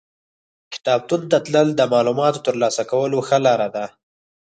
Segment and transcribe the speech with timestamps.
[0.73, 3.85] کتابتون ته تلل د معلوماتو ترلاسه کولو ښه لار ده.